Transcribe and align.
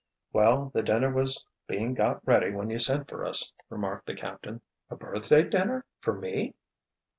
"Well, 0.33 0.71
the 0.73 0.81
dinner 0.81 1.13
was 1.13 1.45
being 1.67 1.93
got 1.93 2.25
ready 2.25 2.49
when 2.49 2.71
you 2.71 2.79
sent 2.79 3.07
for 3.07 3.23
us," 3.23 3.53
remarked 3.69 4.07
the 4.07 4.15
captain. 4.15 4.61
"A 4.89 4.95
birthday 4.95 5.43
dinner 5.43 5.85
for 5.99 6.13
me?" 6.15 6.55